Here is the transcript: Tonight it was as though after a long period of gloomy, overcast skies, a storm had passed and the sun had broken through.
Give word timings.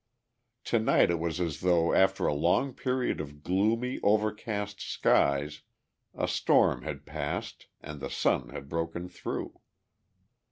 Tonight 0.63 1.11
it 1.11 1.19
was 1.19 1.39
as 1.39 1.59
though 1.61 1.93
after 1.93 2.25
a 2.25 2.33
long 2.33 2.73
period 2.73 3.21
of 3.21 3.43
gloomy, 3.43 3.99
overcast 4.01 4.81
skies, 4.81 5.61
a 6.15 6.27
storm 6.27 6.81
had 6.81 7.05
passed 7.05 7.67
and 7.81 7.99
the 7.99 8.09
sun 8.09 8.49
had 8.49 8.67
broken 8.67 9.07
through. 9.07 9.59